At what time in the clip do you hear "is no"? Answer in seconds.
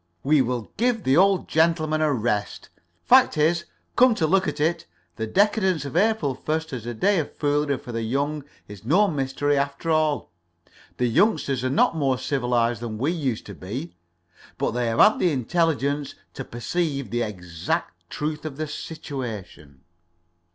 8.67-9.07